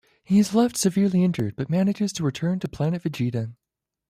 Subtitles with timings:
[0.23, 3.53] He is left severely injured, but manages to return to Planet Vegeta.